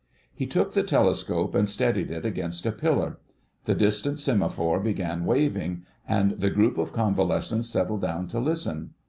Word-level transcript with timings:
He 0.33 0.47
took 0.47 0.73
the 0.73 0.81
telescope 0.81 1.53
and 1.53 1.69
steadied 1.69 2.09
it 2.09 2.25
against 2.25 2.65
a 2.65 2.71
pillar. 2.71 3.19
The 3.65 3.75
distant 3.75 4.19
semaphore 4.19 4.79
began 4.79 5.25
waving, 5.25 5.83
and 6.07 6.31
the 6.39 6.49
group 6.49 6.79
of 6.79 6.91
convalescents 6.91 7.69
settled 7.69 8.01
down 8.01 8.27
to 8.29 8.39
listen. 8.39 8.95